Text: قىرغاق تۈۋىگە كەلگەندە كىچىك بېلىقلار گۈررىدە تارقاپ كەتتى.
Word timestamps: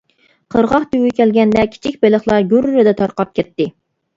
قىرغاق 0.53 0.87
تۈۋىگە 0.95 1.11
كەلگەندە 1.19 1.65
كىچىك 1.75 1.99
بېلىقلار 2.07 2.49
گۈررىدە 2.55 2.95
تارقاپ 3.03 3.37
كەتتى. 3.39 3.71